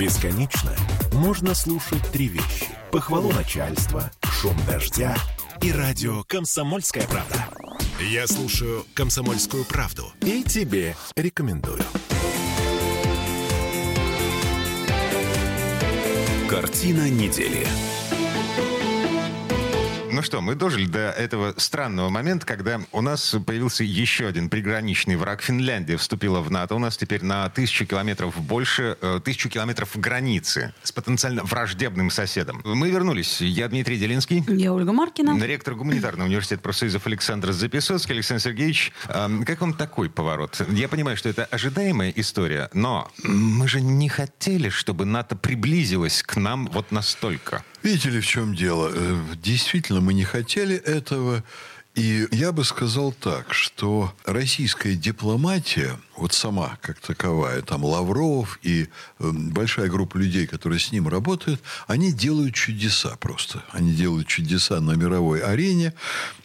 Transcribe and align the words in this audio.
Бесконечно 0.00 0.74
можно 1.12 1.54
слушать 1.54 2.02
три 2.10 2.28
вещи. 2.28 2.68
Похвалу 2.90 3.32
начальства, 3.32 4.10
шум 4.22 4.56
дождя 4.66 5.14
и 5.60 5.70
радио 5.70 6.24
«Комсомольская 6.24 7.06
правда». 7.06 7.44
Я 8.00 8.26
слушаю 8.26 8.86
«Комсомольскую 8.94 9.66
правду» 9.66 10.10
и 10.22 10.42
тебе 10.42 10.96
рекомендую. 11.16 11.82
Картина 16.48 17.10
недели. 17.10 17.68
Ну 20.20 20.24
что, 20.24 20.42
мы 20.42 20.54
дожили 20.54 20.84
до 20.84 21.12
этого 21.12 21.54
странного 21.56 22.10
момента, 22.10 22.44
когда 22.44 22.78
у 22.92 23.00
нас 23.00 23.34
появился 23.46 23.84
еще 23.84 24.26
один 24.26 24.50
приграничный 24.50 25.16
враг. 25.16 25.40
Финляндия 25.40 25.96
вступила 25.96 26.40
в 26.40 26.50
НАТО. 26.50 26.74
У 26.74 26.78
нас 26.78 26.98
теперь 26.98 27.24
на 27.24 27.48
тысячу 27.48 27.86
километров 27.86 28.38
больше, 28.38 28.98
э, 29.00 29.20
тысячу 29.24 29.48
километров 29.48 29.96
границы 29.98 30.74
с 30.82 30.92
потенциально 30.92 31.42
враждебным 31.42 32.10
соседом. 32.10 32.60
Мы 32.66 32.90
вернулись. 32.90 33.40
Я 33.40 33.66
Дмитрий 33.68 33.96
Делинский. 33.96 34.44
Я 34.46 34.74
Ольга 34.74 34.92
Маркина. 34.92 35.42
Ректор 35.42 35.74
гуманитарного 35.74 36.28
университета 36.28 36.60
профсоюзов 36.60 37.06
Александр 37.06 37.52
Записоцкий. 37.52 38.12
Александр 38.12 38.42
Сергеевич, 38.42 38.92
э, 39.08 39.28
как 39.46 39.62
вам 39.62 39.72
такой 39.72 40.10
поворот? 40.10 40.60
Я 40.68 40.88
понимаю, 40.88 41.16
что 41.16 41.30
это 41.30 41.46
ожидаемая 41.46 42.12
история, 42.14 42.68
но 42.74 43.10
мы 43.22 43.66
же 43.66 43.80
не 43.80 44.10
хотели, 44.10 44.68
чтобы 44.68 45.06
НАТО 45.06 45.34
приблизилось 45.34 46.22
к 46.22 46.36
нам 46.36 46.66
вот 46.66 46.92
настолько. 46.92 47.64
Видите 47.82 48.10
ли, 48.10 48.20
в 48.20 48.26
чем 48.26 48.54
дело? 48.54 48.90
Э, 48.92 49.18
действительно, 49.42 50.02
мы 50.02 50.09
не 50.10 50.24
хотели 50.24 50.76
этого. 50.76 51.42
И 51.94 52.26
я 52.30 52.52
бы 52.52 52.64
сказал 52.64 53.12
так, 53.12 53.52
что 53.52 54.14
российская 54.24 54.94
дипломатия, 54.94 55.98
вот 56.20 56.32
сама 56.32 56.78
как 56.80 57.00
таковая, 57.00 57.62
там 57.62 57.84
Лавров 57.84 58.58
и 58.62 58.88
э, 59.18 59.30
большая 59.30 59.88
группа 59.88 60.16
людей, 60.16 60.46
которые 60.46 60.78
с 60.78 60.92
ним 60.92 61.08
работают, 61.08 61.60
они 61.86 62.12
делают 62.12 62.54
чудеса 62.54 63.16
просто. 63.20 63.62
Они 63.70 63.92
делают 63.92 64.28
чудеса 64.28 64.80
на 64.80 64.92
мировой 64.92 65.40
арене. 65.40 65.94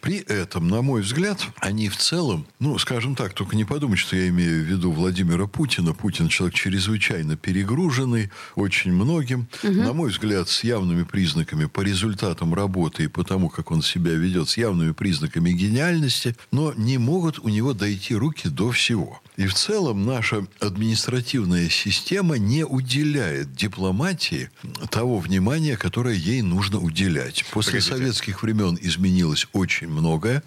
При 0.00 0.18
этом, 0.18 0.68
на 0.68 0.82
мой 0.82 1.02
взгляд, 1.02 1.40
они 1.58 1.88
в 1.88 1.96
целом, 1.96 2.46
ну, 2.58 2.78
скажем 2.78 3.14
так, 3.14 3.32
только 3.34 3.56
не 3.56 3.64
подумать, 3.64 3.98
что 3.98 4.16
я 4.16 4.28
имею 4.28 4.64
в 4.64 4.66
виду 4.66 4.92
Владимира 4.92 5.46
Путина. 5.46 5.92
Путин 5.92 6.28
человек 6.28 6.54
чрезвычайно 6.54 7.36
перегруженный 7.36 8.30
очень 8.54 8.92
многим. 8.92 9.48
Угу. 9.62 9.72
На 9.72 9.92
мой 9.92 10.10
взгляд, 10.10 10.48
с 10.48 10.64
явными 10.64 11.04
признаками 11.04 11.66
по 11.66 11.80
результатам 11.80 12.54
работы 12.54 13.04
и 13.04 13.08
по 13.08 13.24
тому, 13.24 13.48
как 13.48 13.70
он 13.70 13.82
себя 13.82 14.12
ведет, 14.12 14.48
с 14.48 14.56
явными 14.56 14.92
признаками 14.92 15.16
признаками 15.16 15.52
гениальности, 15.52 16.36
но 16.52 16.72
не 16.76 16.98
могут 16.98 17.38
у 17.38 17.48
него 17.48 17.72
дойти 17.72 18.14
руки 18.14 18.48
до 18.48 18.70
всего. 18.70 19.20
И 19.36 19.46
в 19.46 19.54
целом 19.54 20.06
наша 20.06 20.46
административная 20.60 21.68
система 21.68 22.38
не 22.38 22.64
уделяет 22.64 23.54
дипломатии 23.54 24.50
того 24.90 25.18
внимания, 25.18 25.76
которое 25.76 26.14
ей 26.14 26.40
нужно 26.40 26.78
уделять. 26.78 27.44
После 27.50 27.80
Погодите. 27.80 27.94
советских 27.94 28.42
времен 28.42 28.78
изменилось 28.80 29.46
очень 29.52 29.88
многое, 29.88 30.42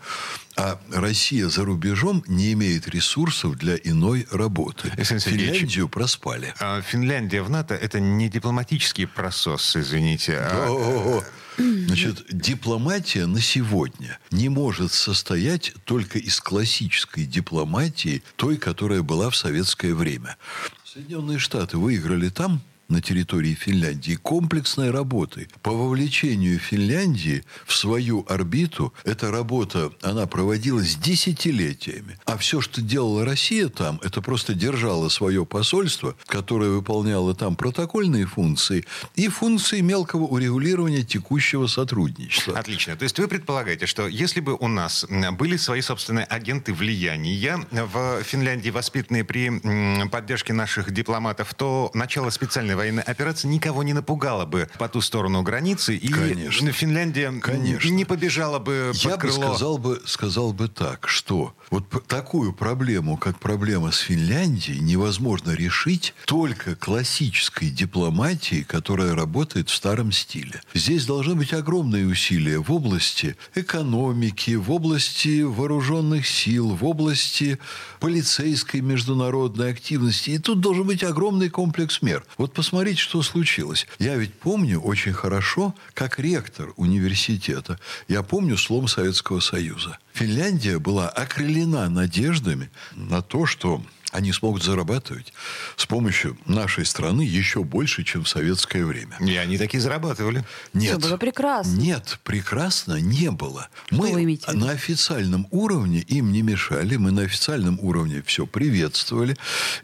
а 0.58 0.80
Россия 0.92 1.48
за 1.50 1.66
рубежом 1.66 2.24
не 2.28 2.54
имеет 2.54 2.88
ресурсов 2.88 3.58
для 3.58 3.76
иной 3.76 4.28
работы. 4.32 4.90
Финляндию 4.98 5.88
проспали. 5.88 6.54
А 6.60 6.82
Финляндия 6.82 7.44
в 7.44 7.50
НАТО– 7.50 7.76
это 7.82 8.00
не 8.00 8.28
дипломатический 8.28 9.06
просос, 9.06 9.76
извините. 9.76 10.40
А... 10.42 11.24
Значит, 11.88 12.26
дипломатия 12.32 13.26
на 13.26 13.42
сегодня 13.42 14.20
не 14.32 14.50
может 14.50 14.94
состоять 14.94 15.74
только 15.84 16.18
из 16.18 16.40
классической 16.40 17.26
дипломатии, 17.26 18.24
той, 18.38 18.58
которая 18.58 19.02
была 19.02 19.30
в 19.30 19.36
советское 19.36 19.94
время. 19.94 20.38
Соединенные 20.86 21.38
Штаты 21.38 21.78
выиграли 21.78 22.30
там 22.30 22.62
на 22.90 23.02
территории 23.02 23.54
Финляндии 23.54 24.16
комплексной 24.16 24.92
работы 24.92 25.48
по 25.62 25.72
вовлечению 25.72 26.60
Финляндии 26.60 27.44
в 27.66 27.74
свою 27.74 28.26
орбиту. 28.28 28.94
Эта 29.04 29.32
работа, 29.32 29.92
она 30.02 30.26
проводилась 30.26 30.96
десятилетиями. 30.96 32.18
А 32.26 32.38
все, 32.38 32.62
что 32.62 32.82
делала 32.82 33.24
Россия 33.24 33.70
там, 33.70 34.00
это 34.04 34.22
просто 34.22 34.54
держала 34.54 35.10
свое 35.10 35.46
посольство, 35.46 36.16
которое 36.26 36.72
выполняло 36.72 37.36
там 37.36 37.56
протокольные 37.56 38.26
функции 38.26 38.86
и 39.16 39.28
функции 39.28 39.82
мелкого 39.82 40.24
урегулирования 40.24 41.04
текущего 41.04 41.68
сотрудничества. 41.68 42.58
Отлично. 42.58 42.96
То 42.96 43.04
есть 43.04 43.20
вы 43.20 43.28
предполагаете, 43.28 43.86
что 43.86 44.08
если 44.08 44.40
бы 44.40 44.56
у 44.56 44.68
нас 44.68 45.06
были 45.34 45.58
свои 45.58 45.82
собственные 45.82 46.26
агенты 46.26 46.74
влияния 46.74 47.60
в 47.72 48.24
Финляндии, 48.24 48.70
воспитанные 48.70 49.24
при 49.24 50.08
поддержке 50.10 50.54
наших 50.54 50.92
дипломатов, 50.92 51.54
то 51.54 51.92
начало 51.94 52.30
специальной 52.30 52.76
военная 52.80 53.04
операция 53.04 53.50
никого 53.50 53.84
не 53.84 53.94
напугала 53.94 54.46
бы 54.46 54.70
по 54.78 54.88
ту 54.88 55.02
сторону 55.02 55.44
границы, 55.44 55.96
и 55.98 56.08
Конечно. 56.08 56.72
Финляндия 56.72 57.32
Конечно. 57.42 57.90
не 57.90 58.06
побежала 58.06 58.60
бы 58.60 58.92
под 58.94 59.04
Я 59.04 59.18
крыло. 59.18 59.38
бы 59.38 59.44
сказал, 59.48 59.78
бы 59.78 60.02
сказал 60.06 60.54
бы 60.54 60.68
так, 60.70 61.08
что 61.10 61.54
вот 61.72 61.84
такую 62.08 62.54
проблему, 62.54 63.18
как 63.18 63.40
проблема 63.40 63.92
с 63.92 64.00
Финляндией, 64.00 64.80
невозможно 64.80 65.52
решить 65.52 66.14
только 66.26 66.76
классической 66.76 67.70
дипломатией, 67.70 68.64
которая 68.64 69.14
работает 69.14 69.70
в 69.70 69.76
старом 69.76 70.14
стиле. 70.14 70.62
Здесь 70.74 71.06
должны 71.06 71.36
быть 71.36 71.54
огромные 71.54 72.08
усилия 72.08 72.60
в 72.60 72.72
области 72.72 73.36
экономики, 73.56 74.56
в 74.56 74.72
области 74.72 75.42
вооруженных 75.42 76.26
сил, 76.26 76.76
в 76.76 76.86
области 76.86 77.60
полицейской 78.00 78.80
международной 78.80 79.72
активности. 79.72 80.32
И 80.32 80.38
тут 80.38 80.62
должен 80.62 80.88
быть 80.88 81.04
огромный 81.04 81.50
комплекс 81.50 82.02
мер. 82.02 82.24
Вот 82.38 82.54
посмотрите, 82.54 82.69
что 82.98 83.22
случилось. 83.24 83.88
Я 84.00 84.16
ведь 84.16 84.34
помню 84.34 84.80
очень 84.80 85.14
хорошо, 85.14 85.76
как 85.94 86.20
ректор 86.20 86.70
университета, 86.76 87.80
я 88.08 88.24
помню 88.24 88.58
слом 88.58 88.88
Советского 88.88 89.40
Союза. 89.40 89.98
Финляндия 90.14 90.80
была 90.80 91.10
окрылена 91.10 91.90
надеждами 91.90 92.70
на 92.96 93.22
то, 93.22 93.46
что 93.46 93.84
они 94.12 94.34
смогут 94.34 94.64
зарабатывать 94.64 95.34
с 95.76 95.86
помощью 95.86 96.38
нашей 96.46 96.86
страны 96.86 97.22
еще 97.22 97.64
больше, 97.64 98.04
чем 98.04 98.24
в 98.24 98.30
советское 98.30 98.84
время. 98.84 99.18
И 99.20 99.36
они 99.36 99.58
такие 99.58 99.82
зарабатывали. 99.82 100.44
Нет. 100.74 100.98
Все 100.98 101.10
было 101.10 101.18
прекрасно. 101.18 101.76
Нет, 101.76 102.20
прекрасно 102.24 103.00
не 103.00 103.30
было. 103.30 103.70
Что 103.88 103.96
мы 103.96 104.12
вы 104.12 104.24
имеете 104.24 104.52
на 104.52 104.72
официальном 104.72 105.48
уровне 105.52 106.00
им 106.00 106.32
не 106.32 106.42
мешали, 106.42 106.98
мы 106.98 107.12
на 107.12 107.24
официальном 107.24 107.80
уровне 107.82 108.24
все 108.26 108.48
приветствовали. 108.48 109.38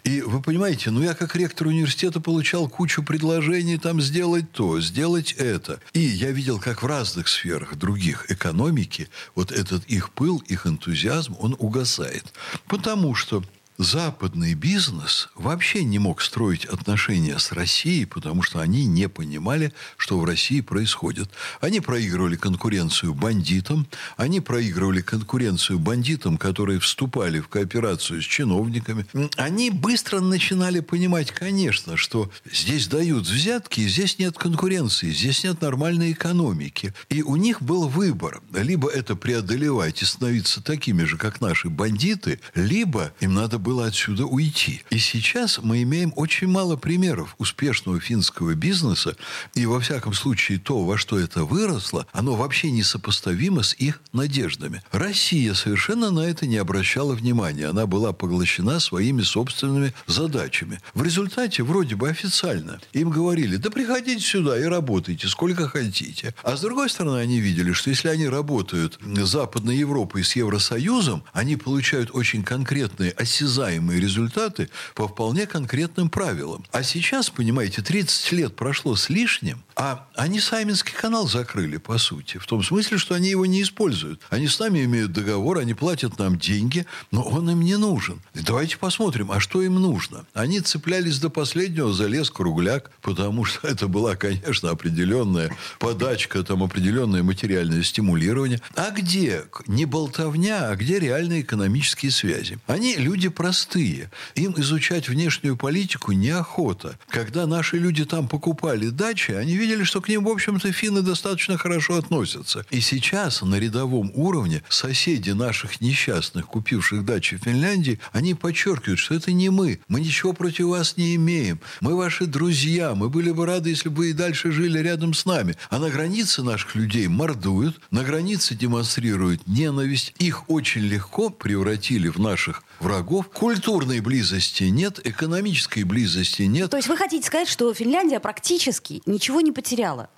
И 0.04 0.22
вы 0.22 0.42
понимаете, 0.42 0.90
ну 0.90 1.02
я 1.02 1.14
как 1.14 1.36
ректор 1.36 1.68
университета 1.68 2.20
получал 2.20 2.68
кучу 2.68 3.04
предложений 3.04 3.78
там 3.78 4.02
сделать 4.02 4.52
то, 4.52 4.82
сделать 4.82 5.34
это. 5.34 5.80
И 5.94 6.00
я 6.00 6.32
видел, 6.32 6.60
как 6.60 6.82
в 6.82 6.86
разных 6.88 7.28
сферах 7.28 7.76
других 7.76 8.32
экономики 8.32 9.10
вот 9.36 9.52
этот 9.52 9.86
их 9.86 10.10
пыл, 10.12 10.40
их 10.48 10.66
энтузиазм, 10.66 11.36
он 11.40 11.56
угасает. 11.60 12.26
Потому 12.68 13.14
что 13.14 13.44
западный 13.78 14.54
бизнес 14.54 15.30
вообще 15.36 15.84
не 15.84 16.00
мог 16.00 16.22
строить 16.22 16.66
отношения 16.66 17.38
с 17.38 17.52
Россией, 17.52 18.06
потому 18.06 18.42
что 18.42 18.60
они 18.60 18.86
не 18.86 19.10
понимали, 19.10 19.74
что 19.98 20.20
в 20.20 20.26
России 20.26 20.62
происходит. 20.62 21.30
Они 21.62 21.80
проигрывали 21.80 22.36
конкуренцию 22.36 23.14
бандитам, 23.14 23.88
они 24.18 24.40
проигрывали 24.40 25.02
конкуренцию 25.02 25.80
бандитам, 25.80 26.38
которые 26.38 26.80
вступали 26.80 27.40
в 27.40 27.48
кооперацию 27.48 28.22
с 28.22 28.26
чиновниками. 28.26 29.06
Они 29.36 29.70
быстро 29.70 30.20
начинали 30.20 30.80
понимать, 30.80 31.32
конечно, 31.32 31.98
что 31.98 32.32
здесь 32.52 32.88
дают 32.88 33.28
взятки, 33.28 33.88
здесь 33.88 34.20
нет 34.20 34.38
конкуренции, 34.38 35.12
здесь 35.12 35.44
нет 35.44 35.62
нормальной 35.62 36.12
экономики. 36.14 36.94
И 37.10 37.22
у 37.22 37.36
них 37.36 37.62
был 37.62 37.88
выбор. 37.88 38.42
Либо 38.54 38.90
это 38.90 39.16
преодолевать 39.16 40.02
и 40.02 40.06
становиться 40.06 40.62
такими 40.64 41.04
же, 41.04 41.18
как 41.18 41.42
наши 41.42 41.70
бандиты, 41.70 42.40
либо 42.54 43.14
им 43.20 43.34
надо 43.34 43.60
было 43.66 43.88
отсюда 43.88 44.26
уйти. 44.26 44.84
И 44.92 45.00
сейчас 45.00 45.60
мы 45.62 45.82
имеем 45.82 46.14
очень 46.16 46.48
мало 46.48 46.76
примеров 46.76 47.36
успешного 47.40 48.00
финского 48.00 48.54
бизнеса, 48.54 49.18
и 49.56 49.66
во 49.66 49.80
всяком 49.80 50.14
случае 50.14 50.60
то, 50.60 50.84
во 50.84 51.00
что 51.00 51.20
это 51.20 51.46
выросло, 51.46 52.06
оно 52.14 52.36
вообще 52.36 52.70
несопоставимо 52.70 53.64
с 53.64 53.74
их 53.74 54.02
надеждами. 54.14 54.84
Россия 54.92 55.56
совершенно 55.56 56.12
на 56.12 56.20
это 56.20 56.46
не 56.46 56.58
обращала 56.58 57.14
внимания. 57.14 57.66
Она 57.66 57.88
была 57.88 58.14
поглощена 58.14 58.80
своими 58.80 59.24
собственными 59.24 59.96
задачами. 60.06 60.80
В 60.94 61.02
результате, 61.02 61.64
вроде 61.64 61.96
бы 61.96 62.08
официально, 62.08 62.80
им 62.94 63.10
говорили, 63.10 63.56
да 63.56 63.72
приходите 63.72 64.22
сюда 64.22 64.60
и 64.60 64.64
работайте 64.64 65.28
сколько 65.28 65.68
хотите. 65.68 66.36
А 66.44 66.56
с 66.56 66.62
другой 66.62 66.92
стороны, 66.92 67.18
они 67.18 67.40
видели, 67.40 67.72
что 67.72 67.90
если 67.90 68.10
они 68.10 68.28
работают 68.28 69.00
с 69.02 69.28
Западной 69.28 69.78
Европой 69.78 70.24
с 70.24 70.36
Евросоюзом, 70.36 71.24
они 71.34 71.56
получают 71.56 72.12
очень 72.14 72.44
конкретные 72.44 73.10
осязания 73.10 73.55
осязаемые 73.56 74.00
результаты 74.00 74.70
по 74.94 75.08
вполне 75.08 75.48
конкретным 75.48 76.10
правилам. 76.10 76.66
А 76.72 76.84
сейчас, 76.84 77.30
понимаете, 77.30 77.82
30 77.82 78.32
лет 78.34 78.56
прошло 78.56 78.96
с 78.96 79.10
лишним, 79.10 79.64
А 79.76 80.08
они 80.16 80.40
Сайминский 80.40 80.94
канал 80.94 81.28
закрыли, 81.28 81.78
по 81.78 81.98
сути. 81.98 82.38
В 82.38 82.46
том 82.46 82.64
смысле, 82.64 82.98
что 82.98 83.14
они 83.14 83.30
его 83.30 83.46
не 83.46 83.62
используют. 83.62 84.22
Они 84.30 84.48
с 84.48 84.58
нами 84.60 84.86
имеют 84.86 85.12
договор, 85.12 85.58
они 85.58 85.74
платят 85.74 86.18
нам 86.18 86.38
деньги, 86.38 86.86
но 87.12 87.24
он 87.24 87.50
им 87.50 87.62
не 87.62 87.76
нужен. 87.76 88.22
И 88.34 88.40
давайте 88.40 88.78
посмотрим, 88.78 89.32
а 89.32 89.42
что 89.42 89.62
им 89.62 89.76
нужно? 89.76 90.26
Они 90.34 90.62
цеплялись 90.62 91.20
до 91.20 91.30
последнего 91.30 91.92
за 91.94 92.08
лес 92.08 92.30
кругляк, 92.30 92.90
потому 93.02 93.44
что 93.44 93.68
это 93.68 93.90
была, 93.90 94.16
конечно, 94.16 94.70
определенная 94.70 95.52
подачка, 95.80 96.42
там 96.44 96.64
определенное 96.64 97.24
материальное 97.24 97.84
стимулирование. 97.84 98.62
А 98.76 98.92
где 98.92 99.44
не 99.68 99.84
болтовня, 99.84 100.70
а 100.70 100.76
где 100.78 101.00
реальные 101.00 101.42
экономические 101.42 102.12
связи? 102.12 102.60
Они 102.68 102.96
люди 102.96 103.28
простые. 103.28 104.10
Им 104.36 104.54
изучать 104.58 105.10
внешнюю 105.10 105.58
политику 105.58 106.14
неохота. 106.14 106.98
Когда 107.10 107.46
наши 107.46 107.78
люди 107.78 108.06
там 108.06 108.30
покупали 108.30 108.88
дачи, 108.88 109.32
они 109.32 109.65
видели, 109.66 109.84
что 109.84 110.00
к 110.02 110.10
ним, 110.10 110.24
в 110.24 110.30
общем-то, 110.30 110.72
финны 110.72 111.02
достаточно 111.02 111.58
хорошо 111.58 111.96
относятся. 111.96 112.66
И 112.70 112.82
сейчас 112.82 113.42
на 113.42 113.56
рядовом 113.56 114.12
уровне 114.14 114.64
соседи 114.70 115.32
наших 115.32 115.82
несчастных, 115.82 116.46
купивших 116.46 117.04
дачи 117.04 117.38
в 117.38 117.44
Финляндии, 117.44 118.00
они 118.12 118.36
подчеркивают, 118.36 119.00
что 119.00 119.16
это 119.16 119.32
не 119.32 119.50
мы. 119.50 119.80
Мы 119.88 120.02
ничего 120.02 120.34
против 120.34 120.68
вас 120.68 120.98
не 120.98 121.16
имеем. 121.16 121.60
Мы 121.82 121.96
ваши 121.96 122.28
друзья. 122.28 122.94
Мы 122.94 123.10
были 123.10 123.32
бы 123.32 123.46
рады, 123.46 123.70
если 123.70 123.90
бы 123.90 123.96
вы 123.96 124.10
и 124.12 124.14
дальше 124.14 124.52
жили 124.52 124.80
рядом 124.80 125.14
с 125.14 125.26
нами. 125.26 125.56
А 125.70 125.80
на 125.80 125.90
границе 125.90 126.44
наших 126.44 126.76
людей 126.76 127.08
мордуют, 127.08 127.80
на 127.90 128.04
границе 128.04 128.54
демонстрируют 128.54 129.48
ненависть. 129.48 130.14
Их 130.20 130.50
очень 130.50 130.82
легко 130.82 131.30
превратили 131.30 132.08
в 132.08 132.20
наших 132.20 132.64
врагов. 132.80 133.30
Культурной 133.30 134.00
близости 134.00 134.66
нет, 134.66 135.00
экономической 135.04 135.84
близости 135.84 136.44
нет. 136.44 136.70
То 136.70 136.78
есть 136.78 136.90
вы 136.90 136.98
хотите 136.98 137.26
сказать, 137.26 137.48
что 137.48 137.74
Финляндия 137.74 138.20
практически 138.20 139.02
ничего 139.06 139.42
не 139.42 139.52
потеряла? 139.56 140.10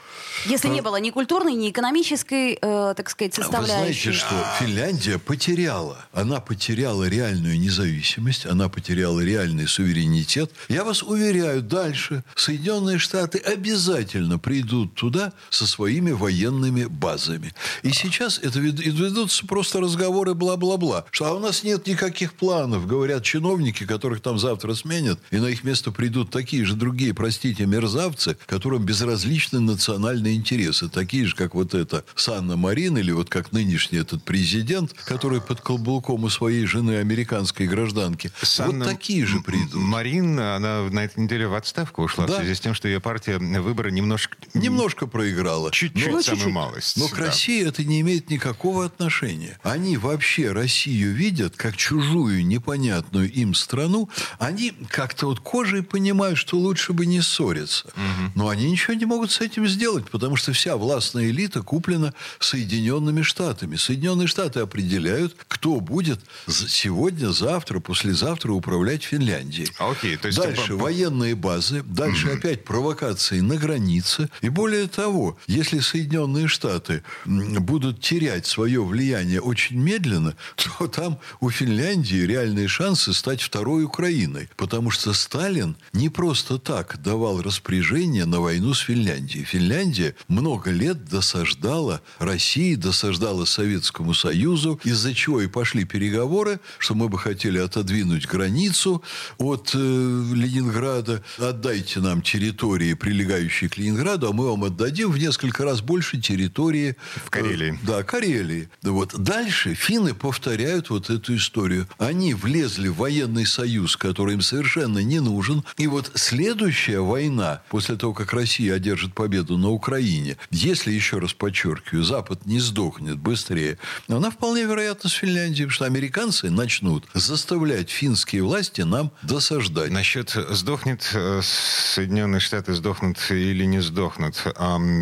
Если 0.46 0.68
а... 0.68 0.72
не 0.72 0.82
было 0.82 0.98
ни 0.98 1.12
культурной, 1.12 1.54
ни 1.54 1.70
экономической, 1.70 2.58
э, 2.62 2.94
так 2.98 3.10
сказать, 3.10 3.34
составляющей. 3.34 4.10
Вы 4.10 4.16
знаете, 4.16 4.26
что 4.26 4.66
Финляндия 4.66 5.20
потеряла. 5.20 6.06
Она 6.12 6.42
потеряла 6.42 7.08
реальную 7.08 7.60
независимость, 7.60 8.46
она 8.46 8.68
потеряла 8.68 9.22
реальный 9.22 9.68
суверенитет. 9.68 10.52
Я 10.68 10.84
вас 10.84 11.04
уверяю, 11.04 11.62
дальше 11.62 12.24
Соединенные 12.36 12.98
Штаты 12.98 13.38
обязательно 13.38 14.40
придут 14.40 14.96
туда 14.96 15.34
со 15.50 15.68
своими 15.68 16.12
военными 16.12 16.86
базами. 16.86 17.54
И 17.84 17.92
сейчас 17.92 18.40
это 18.40 18.60
ведутся 18.60 19.46
просто 19.46 19.80
разговоры 19.80 20.34
бла-бла-бла. 20.34 21.06
Что 21.12 21.28
а 21.28 21.34
у 21.34 21.40
нас 21.40 21.64
нет 21.64 21.86
никаких 21.88 22.34
планов 22.34 22.88
говорят 22.88 23.24
чиновники, 23.24 23.86
которых 23.86 24.22
там 24.22 24.40
завтра 24.40 24.74
сменят, 24.74 25.20
и 25.30 25.38
на 25.38 25.48
их 25.48 25.64
место 25.64 25.92
придут 25.92 26.32
такие 26.32 26.66
же 26.66 26.74
другие, 26.74 27.14
простите, 27.14 27.66
мерзавцы, 27.66 28.38
которым 28.48 28.86
безразличны 29.28 29.60
национальные 29.60 30.36
интересы. 30.36 30.90
Такие 30.90 31.26
же, 31.26 31.36
как 31.36 31.54
вот 31.56 31.74
это 31.74 32.04
Санна 32.16 32.58
Марин, 32.58 32.98
или 32.98 33.12
вот 33.12 33.30
как 33.30 33.52
нынешний 33.52 34.00
этот 34.00 34.24
президент, 34.24 34.94
который 35.06 35.42
под 35.42 35.62
колбулком 35.62 36.24
у 36.24 36.30
своей 36.30 36.66
жены 36.66 36.98
американской 36.98 37.68
гражданки. 37.68 38.32
Санна 38.42 38.86
вот 38.86 38.88
такие 38.88 39.26
же 39.26 39.42
придут. 39.42 39.76
Марин, 39.76 40.40
она 40.40 40.84
на 40.84 41.04
этой 41.06 41.24
неделе 41.24 41.48
в 41.48 41.54
отставку 41.54 42.04
ушла 42.04 42.26
да. 42.26 42.34
в 42.34 42.38
связи 42.38 42.56
с 42.56 42.60
тем, 42.60 42.74
что 42.74 42.88
ее 42.88 43.00
партия 43.00 43.38
выборы 43.38 43.92
немножко... 43.92 44.38
Немножко 44.54 45.08
проиграла. 45.08 45.72
Чуть-чуть, 45.72 46.12
ну, 46.12 46.22
самую 46.22 46.38
чуть-чуть. 46.38 46.54
малость. 46.54 46.98
Но 46.98 47.08
к 47.08 47.18
России 47.18 47.66
это 47.66 47.84
не 47.84 48.02
имеет 48.02 48.30
никакого 48.30 48.86
отношения. 48.86 49.60
Они 49.64 49.98
вообще 49.98 50.52
Россию 50.52 51.14
видят 51.14 51.56
как 51.56 51.76
чужую 51.76 51.98
чужую, 51.98 52.46
непонятную 52.46 53.32
им 53.32 53.54
страну, 53.54 54.10
они 54.40 54.74
как-то 54.90 55.28
вот 55.28 55.40
кожей 55.40 55.84
понимают, 55.84 56.38
что 56.38 56.58
лучше 56.58 56.94
бы 56.94 57.06
не 57.06 57.22
ссориться. 57.22 57.88
Угу. 57.88 58.32
Но 58.36 58.50
они 58.50 58.70
ничего 58.70 58.94
не 58.94 59.06
могут 59.06 59.17
с 59.26 59.42
этим 59.42 59.68
сделать, 59.68 60.10
потому 60.10 60.36
что 60.36 60.54
вся 60.54 60.78
властная 60.78 61.30
элита 61.30 61.62
куплена 61.62 62.14
Соединенными 62.40 63.22
Штатами. 63.22 63.76
Соединенные 63.76 64.28
Штаты 64.28 64.60
определяют, 64.60 65.36
кто 65.48 65.80
будет 65.80 66.20
сегодня, 66.48 67.32
завтра, 67.32 67.80
послезавтра 67.80 68.52
управлять 68.52 69.04
Финляндией. 69.04 69.72
А, 69.80 69.92
окей, 69.92 70.18
то 70.18 70.28
есть 70.28 70.38
дальше 70.40 70.74
это... 70.74 70.76
военные 70.76 71.36
базы, 71.36 71.84
дальше 71.84 72.28
угу. 72.28 72.38
опять 72.38 72.64
провокации 72.64 73.40
на 73.40 73.56
границе. 73.56 74.30
И 74.42 74.50
более 74.50 74.88
того, 74.88 75.38
если 75.48 75.80
Соединенные 75.80 76.48
Штаты 76.48 77.04
будут 77.26 78.02
терять 78.02 78.46
свое 78.46 78.84
влияние 78.84 79.42
очень 79.42 79.78
медленно, 79.78 80.36
то 80.56 80.88
там 80.88 81.20
у 81.40 81.50
Финляндии 81.50 82.26
реальные 82.26 82.68
шансы 82.68 83.14
стать 83.14 83.42
второй 83.42 83.84
Украиной. 83.84 84.50
Потому 84.56 84.92
что 84.92 85.14
Сталин 85.14 85.76
не 85.94 86.10
просто 86.10 86.58
так 86.60 87.02
давал 87.02 87.42
распоряжение 87.42 88.26
на 88.26 88.40
войну 88.42 88.74
с 88.74 88.80
Финляндией. 88.80 89.07
Финляндия 89.16 90.16
много 90.28 90.72
лет 90.72 91.06
досаждала 91.06 92.02
России, 92.20 92.76
досаждала 92.76 93.46
Советскому 93.46 94.14
Союзу, 94.14 94.80
из-за 94.84 95.14
чего 95.14 95.42
и 95.42 95.48
пошли 95.48 95.86
переговоры, 95.86 96.60
что 96.78 96.94
мы 96.94 97.10
бы 97.10 97.18
хотели 97.18 97.58
отодвинуть 97.58 98.28
границу 98.28 99.04
от 99.38 99.72
э, 99.74 99.78
Ленинграда. 99.78 101.24
Отдайте 101.38 102.00
нам 102.00 102.22
территории, 102.22 102.94
прилегающие 102.94 103.70
к 103.70 103.78
Ленинграду, 103.78 104.30
а 104.30 104.34
мы 104.34 104.50
вам 104.50 104.66
отдадим 104.66 105.12
в 105.12 105.18
несколько 105.18 105.64
раз 105.64 105.82
больше 105.82 106.20
территории... 106.20 106.96
В 107.26 107.30
Карелии. 107.30 107.74
Э, 107.74 107.86
да, 107.86 108.04
Карелии. 108.04 108.70
Вот. 108.84 109.18
Дальше 109.18 109.74
финны 109.74 110.14
повторяют 110.14 110.90
вот 110.90 111.10
эту 111.10 111.36
историю. 111.36 111.88
Они 111.98 112.18
они 112.18 112.34
влезли 112.34 112.88
в 112.88 112.96
военный 112.96 113.46
союз, 113.46 113.96
который 113.96 114.34
им 114.34 114.42
совершенно 114.42 115.00
не 115.00 115.20
нужен. 115.20 115.64
И 115.78 115.88
вот 115.88 116.12
следующая 116.16 117.00
война, 117.00 117.62
после 117.70 117.96
того, 117.96 118.14
как 118.14 118.34
Россия 118.34 118.74
одержит 118.74 118.97
победу 119.14 119.58
на 119.58 119.70
Украине, 119.70 120.38
если, 120.52 120.92
еще 120.92 121.20
раз 121.20 121.34
подчеркиваю, 121.34 122.04
Запад 122.04 122.46
не 122.46 122.60
сдохнет 122.60 123.18
быстрее, 123.18 123.78
она 124.08 124.32
вполне 124.32 124.64
вероятно 124.64 125.10
с 125.10 125.14
Финляндией, 125.14 125.70
что 125.70 125.86
американцы 125.86 126.50
начнут 126.50 127.06
заставлять 127.14 127.90
финские 127.90 128.44
власти 128.44 128.82
нам 128.82 129.12
досаждать. 129.22 129.92
Насчет 129.92 130.30
сдохнет 130.30 131.10
э, 131.14 131.42
Соединенные 131.44 132.40
Штаты 132.40 132.74
сдохнут 132.74 133.18
или 133.30 133.66
не 133.66 133.82
сдохнут. 133.82 134.44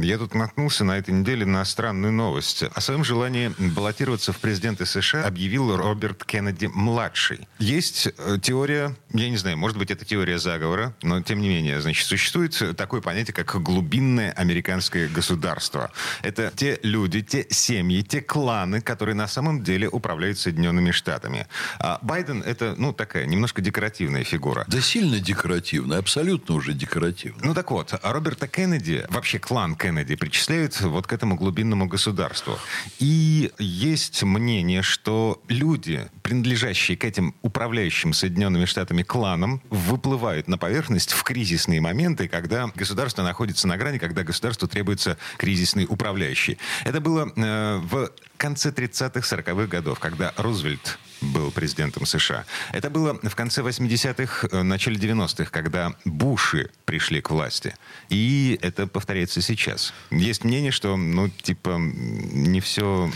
Я 0.03 0.17
тут 0.17 0.35
наткнулся 0.35 0.83
на 0.83 0.97
этой 0.97 1.13
неделе 1.13 1.45
на 1.45 1.63
странную 1.65 2.13
новость. 2.13 2.63
О 2.63 2.81
своем 2.81 3.03
желании 3.03 3.53
баллотироваться 3.57 4.33
в 4.33 4.39
президенты 4.39 4.85
США 4.85 5.25
объявил 5.25 5.75
Роберт 5.75 6.23
Кеннеди 6.25 6.67
младший 6.67 7.05
младший. 7.05 7.47
Есть 7.59 8.07
э, 8.17 8.37
теория, 8.41 8.95
я 9.13 9.29
не 9.29 9.37
знаю, 9.37 9.57
может 9.57 9.77
быть, 9.77 9.91
это 9.91 10.05
теория 10.05 10.39
заговора, 10.39 10.95
но 11.01 11.21
тем 11.21 11.39
не 11.39 11.49
менее, 11.49 11.81
значит, 11.81 12.07
существует 12.07 12.61
такое 12.77 13.01
понятие, 13.01 13.33
как 13.33 13.55
глубинное 13.75 14.31
американское 14.31 15.09
государство. 15.09 15.91
Это 16.23 16.49
те 16.55 16.79
люди, 16.81 17.21
те 17.21 17.45
семьи, 17.49 18.01
те 18.03 18.21
кланы, 18.21 18.79
которые 18.79 19.15
на 19.15 19.27
самом 19.27 19.63
деле 19.63 19.89
управляют 19.89 20.39
Соединенными 20.39 20.91
Штатами. 20.91 21.47
А 21.79 21.99
Байден 22.01 22.41
это, 22.41 22.75
ну, 22.77 22.93
такая 22.93 23.25
немножко 23.25 23.61
декоративная 23.61 24.23
фигура. 24.23 24.63
Да 24.69 24.79
сильно 24.79 25.19
декоративная, 25.19 25.99
абсолютно 25.99 26.55
уже 26.55 26.71
декоративная. 26.73 27.43
Ну 27.43 27.53
так 27.53 27.69
вот, 27.71 27.93
Роберта 28.01 28.47
Кеннеди, 28.47 29.05
вообще 29.09 29.39
клан 29.39 29.75
Кеннеди, 29.75 30.15
причисляют 30.15 30.79
вот 30.79 31.05
к 31.05 31.11
этому 31.11 31.35
глубинному 31.35 31.87
государству. 31.87 32.57
И 32.99 33.51
есть 33.59 34.23
мнение, 34.23 34.83
что 34.83 35.43
люди, 35.49 36.07
принадлежащие 36.23 36.95
к 36.95 37.03
этим 37.03 37.35
управляющим 37.41 38.13
Соединенными 38.13 38.63
Штатами 38.63 39.03
кланам 39.03 39.61
выплывают 39.69 40.47
на 40.47 40.57
поверхность 40.57 41.11
в 41.11 41.23
кризисные 41.23 41.81
моменты, 41.81 42.29
когда 42.29 42.71
государство 42.73 43.21
находится 43.21 43.64
на 43.65 43.77
грани, 43.77 43.97
когда 43.97 44.23
государству 44.23 44.67
требуется 44.67 45.17
кризисный 45.37 45.85
управляющий. 45.87 46.57
Это 46.83 47.01
было 47.01 47.31
э, 47.35 47.77
в 47.77 48.11
конце 48.37 48.69
30-х, 48.69 49.19
40-х 49.19 49.67
годов, 49.67 49.99
когда 49.99 50.33
Рузвельт 50.37 50.99
был 51.21 51.51
президентом 51.51 52.05
США. 52.05 52.45
Это 52.71 52.89
было 52.89 53.17
в 53.21 53.35
конце 53.35 53.61
80-х, 53.61 54.47
э, 54.51 54.63
начале 54.63 54.97
90-х, 54.97 55.49
когда 55.51 55.93
Буши 56.05 56.69
пришли 56.85 57.21
к 57.21 57.29
власти. 57.29 57.75
И 58.09 58.59
это 58.61 58.87
повторяется 58.87 59.41
сейчас. 59.41 59.93
Есть 60.11 60.43
мнение, 60.43 60.71
что, 60.71 60.97
ну, 60.97 61.29
типа, 61.29 61.77
не 61.79 62.59
все... 62.59 63.11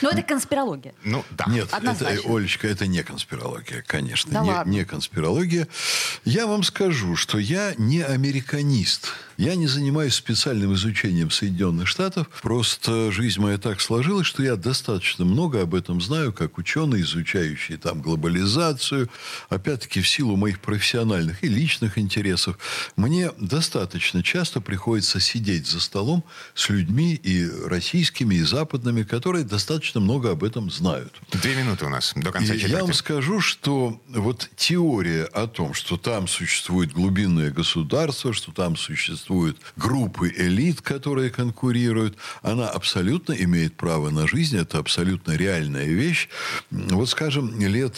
Ну, 0.00 0.08
это 0.10 0.22
конспирология. 0.22 0.94
Ну, 1.04 1.24
да. 1.30 1.44
Нет, 1.48 1.68
это, 1.72 2.06
Олечка, 2.26 2.68
это 2.68 2.86
не 2.86 3.02
конспирология, 3.02 3.84
конечно. 3.86 4.32
Да 4.32 4.42
не, 4.42 4.50
ладно. 4.50 4.70
не 4.70 4.84
конспирология. 4.84 5.68
Я 6.24 6.46
вам 6.46 6.62
скажу, 6.62 7.16
что 7.16 7.38
я 7.38 7.74
не 7.78 8.02
американист. 8.02 9.12
Я 9.36 9.56
не 9.56 9.66
занимаюсь 9.66 10.14
специальным 10.14 10.74
изучением 10.74 11.30
Соединенных 11.30 11.88
Штатов. 11.88 12.28
Просто 12.42 13.10
жизнь 13.10 13.40
моя 13.40 13.58
так 13.58 13.80
сложилась, 13.80 14.26
что 14.26 14.42
я 14.42 14.56
достаточно 14.56 15.24
много 15.24 15.62
об 15.62 15.74
этом 15.74 16.00
знаю, 16.00 16.32
как 16.32 16.58
ученый, 16.58 17.00
изучая 17.00 17.41
изучающие 17.42 17.78
там 17.78 18.00
глобализацию, 18.00 19.08
опять-таки 19.48 20.00
в 20.00 20.08
силу 20.08 20.36
моих 20.36 20.60
профессиональных 20.60 21.42
и 21.44 21.48
личных 21.48 21.98
интересов, 21.98 22.58
мне 22.96 23.30
достаточно 23.38 24.22
часто 24.22 24.60
приходится 24.60 25.20
сидеть 25.20 25.66
за 25.66 25.80
столом 25.80 26.24
с 26.54 26.68
людьми 26.68 27.14
и 27.14 27.48
российскими, 27.66 28.36
и 28.36 28.42
западными, 28.42 29.02
которые 29.02 29.44
достаточно 29.44 30.00
много 30.00 30.30
об 30.30 30.44
этом 30.44 30.70
знают. 30.70 31.12
Две 31.32 31.54
минуты 31.56 31.86
у 31.86 31.88
нас 31.88 32.12
до 32.16 32.30
конца 32.30 32.54
и 32.54 32.58
Я 32.58 32.80
вам 32.82 32.92
скажу, 32.92 33.40
что 33.40 34.00
вот 34.08 34.50
теория 34.56 35.24
о 35.24 35.46
том, 35.46 35.74
что 35.74 35.96
там 35.96 36.28
существует 36.28 36.92
глубинное 36.92 37.50
государство, 37.50 38.32
что 38.32 38.52
там 38.52 38.76
существуют 38.76 39.58
группы 39.76 40.32
элит, 40.36 40.80
которые 40.80 41.30
конкурируют, 41.30 42.16
она 42.42 42.68
абсолютно 42.68 43.32
имеет 43.32 43.76
право 43.76 44.10
на 44.10 44.26
жизнь, 44.26 44.56
это 44.56 44.78
абсолютно 44.78 45.32
реальная 45.32 45.86
вещь. 45.86 46.28
Вот, 46.70 47.08
скажем, 47.08 47.31
лет 47.40 47.96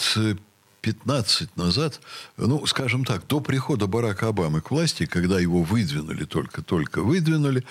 15 0.84 1.56
назад, 1.56 2.00
ну, 2.36 2.66
скажем 2.66 3.06
так, 3.06 3.26
до 3.26 3.40
прихода 3.40 3.86
Барака 3.86 4.28
Обамы 4.28 4.60
к 4.60 4.70
власти, 4.70 5.06
когда 5.06 5.40
его 5.40 5.62
выдвинули, 5.62 6.24
только-только 6.24 7.02
выдвинули, 7.02 7.64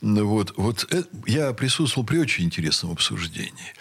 вот, 0.00 0.52
вот 0.56 0.84
это, 0.90 1.08
я 1.26 1.52
присутствовал 1.52 2.04
при 2.04 2.18
очень 2.18 2.44
интересном 2.44 2.90
обсуждении. 2.90 3.72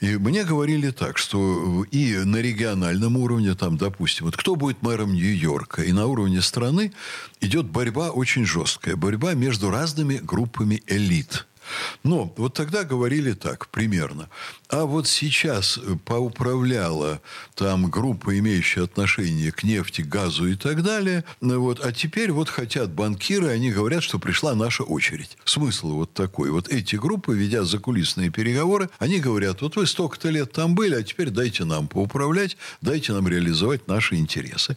И 0.00 0.16
мне 0.16 0.42
говорили 0.42 0.90
так, 0.90 1.16
что 1.16 1.84
и 1.92 2.16
на 2.16 2.38
региональном 2.38 3.16
уровне, 3.16 3.54
там, 3.54 3.76
допустим, 3.76 4.26
вот 4.26 4.36
кто 4.36 4.56
будет 4.56 4.82
мэром 4.82 5.12
Нью-Йорка, 5.12 5.82
и 5.82 5.92
на 5.92 6.06
уровне 6.06 6.42
страны 6.42 6.92
идет 7.40 7.66
борьба 7.66 8.10
очень 8.10 8.44
жесткая, 8.44 8.96
борьба 8.96 9.34
между 9.34 9.70
разными 9.70 10.16
группами 10.16 10.82
элит– 10.88 11.46
но 12.02 12.32
вот 12.36 12.54
тогда 12.54 12.84
говорили 12.84 13.32
так, 13.32 13.68
примерно. 13.68 14.28
А 14.68 14.84
вот 14.84 15.06
сейчас 15.06 15.78
поуправляла 16.04 17.20
там 17.54 17.90
группа, 17.90 18.38
имеющая 18.38 18.84
отношение 18.84 19.52
к 19.52 19.62
нефти, 19.62 20.02
газу 20.02 20.46
и 20.48 20.56
так 20.56 20.82
далее. 20.82 21.24
Вот, 21.40 21.84
а 21.84 21.92
теперь 21.92 22.32
вот 22.32 22.48
хотят 22.48 22.90
банкиры, 22.90 23.48
они 23.48 23.70
говорят, 23.70 24.02
что 24.02 24.18
пришла 24.18 24.54
наша 24.54 24.82
очередь. 24.82 25.36
Смысл 25.44 25.92
вот 25.92 26.12
такой. 26.12 26.50
Вот 26.50 26.68
эти 26.68 26.96
группы, 26.96 27.34
ведя 27.34 27.64
закулисные 27.64 28.30
переговоры, 28.30 28.90
они 28.98 29.20
говорят, 29.20 29.62
вот 29.62 29.76
вы 29.76 29.86
столько-то 29.86 30.30
лет 30.30 30.52
там 30.52 30.74
были, 30.74 30.94
а 30.94 31.02
теперь 31.02 31.30
дайте 31.30 31.64
нам 31.64 31.88
поуправлять, 31.88 32.56
дайте 32.80 33.12
нам 33.12 33.28
реализовать 33.28 33.86
наши 33.86 34.16
интересы. 34.16 34.76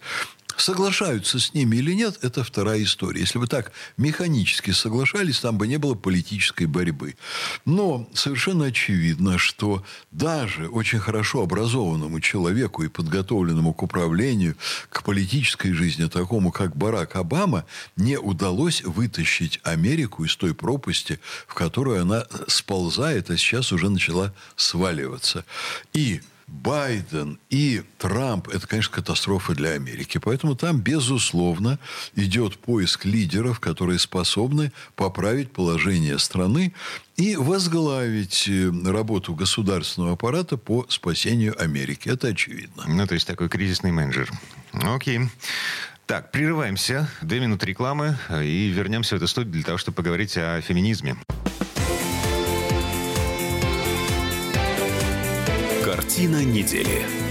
Соглашаются 0.57 1.39
с 1.39 1.53
ними 1.53 1.77
или 1.77 1.93
нет, 1.93 2.17
это 2.23 2.43
вторая 2.43 2.83
история. 2.83 3.21
Если 3.21 3.37
бы 3.37 3.45
так 3.45 3.71
механически 3.95 4.71
соглашались, 4.71 5.39
там 5.39 5.57
бы 5.57 5.67
не 5.67 5.77
было 5.77 5.93
политической 5.93 6.65
борьбы. 6.65 7.15
Но 7.65 8.09
совершенно 8.13 8.65
очевидно, 8.65 9.37
что 9.37 9.85
даже 10.11 10.67
очень 10.67 10.97
хорошо 10.97 11.43
образованному 11.43 12.19
человеку 12.21 12.83
и 12.83 12.87
подготовленному 12.87 13.71
к 13.75 13.83
управлению, 13.83 14.55
к 14.89 15.03
политической 15.03 15.73
жизни, 15.73 16.07
такому 16.07 16.51
как 16.51 16.75
Барак 16.75 17.17
Обама, 17.17 17.65
не 17.95 18.17
удалось 18.17 18.81
вытащить 18.83 19.59
Америку 19.61 20.25
из 20.25 20.35
той 20.35 20.55
пропасти, 20.55 21.19
в 21.45 21.53
которую 21.53 22.01
она 22.01 22.25
сползает, 22.47 23.29
а 23.29 23.37
сейчас 23.37 23.71
уже 23.71 23.91
начала 23.91 24.33
сваливаться. 24.55 25.45
И 25.93 26.21
Байден 26.47 27.39
и 27.49 27.83
Трамп– 27.97 28.47
это, 28.49 28.67
конечно, 28.67 28.95
катастрофа 28.95 29.53
для 29.53 29.71
Америки. 29.71 30.17
Поэтому 30.17 30.55
там, 30.55 30.79
безусловно, 30.79 31.77
идет 32.15 32.57
поиск 32.57 33.05
лидеров, 33.05 33.59
которые 33.59 33.99
способны 33.99 34.71
поправить 34.95 35.51
положение 35.51 36.17
страны 36.19 36.73
и 37.17 37.35
возглавить 37.35 38.47
э, 38.47 38.71
работу 38.85 39.35
государственного 39.35 40.13
аппарата 40.13 40.57
по 40.57 40.85
спасению 40.89 41.61
Америки. 41.61 42.09
Это 42.09 42.29
очевидно. 42.29 42.83
Ну, 42.87 43.05
то 43.05 43.13
есть 43.13 43.27
такой 43.27 43.49
кризисный 43.49 43.91
менеджер. 43.91 44.31
Окей. 44.71 45.21
Так, 46.05 46.31
прерываемся. 46.31 47.09
Две 47.21 47.41
минуты 47.41 47.65
рекламы 47.65 48.17
э, 48.29 48.45
и 48.45 48.69
вернемся 48.69 49.15
в 49.15 49.17
эту 49.17 49.27
студию 49.27 49.51
для 49.51 49.63
того, 49.63 49.77
чтобы 49.77 49.97
поговорить 49.97 50.37
о 50.37 50.61
феминизме. 50.61 51.17
Картина 56.07 56.41
недели. 56.41 57.26